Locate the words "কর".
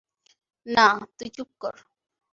1.59-1.75